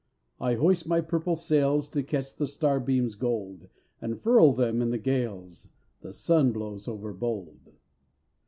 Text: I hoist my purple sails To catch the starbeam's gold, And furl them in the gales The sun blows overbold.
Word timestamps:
I 0.39 0.55
hoist 0.55 0.87
my 0.87 0.99
purple 0.99 1.35
sails 1.35 1.87
To 1.89 2.01
catch 2.01 2.33
the 2.35 2.47
starbeam's 2.47 3.13
gold, 3.13 3.69
And 4.01 4.19
furl 4.19 4.51
them 4.51 4.81
in 4.81 4.89
the 4.89 4.97
gales 4.97 5.67
The 6.01 6.11
sun 6.11 6.51
blows 6.51 6.87
overbold. 6.87 7.75